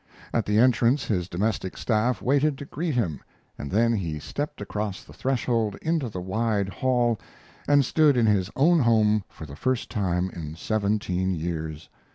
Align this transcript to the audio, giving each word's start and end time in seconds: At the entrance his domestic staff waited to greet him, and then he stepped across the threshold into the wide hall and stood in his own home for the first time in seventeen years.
At 0.33 0.47
the 0.47 0.57
entrance 0.57 1.05
his 1.05 1.29
domestic 1.29 1.77
staff 1.77 2.23
waited 2.23 2.57
to 2.57 2.65
greet 2.65 2.95
him, 2.95 3.21
and 3.55 3.69
then 3.69 3.93
he 3.93 4.17
stepped 4.17 4.59
across 4.59 5.03
the 5.03 5.13
threshold 5.13 5.75
into 5.79 6.09
the 6.09 6.19
wide 6.19 6.69
hall 6.69 7.19
and 7.67 7.85
stood 7.85 8.17
in 8.17 8.25
his 8.25 8.49
own 8.55 8.79
home 8.79 9.23
for 9.29 9.45
the 9.45 9.55
first 9.55 9.91
time 9.91 10.31
in 10.31 10.55
seventeen 10.55 11.35
years. 11.35 11.87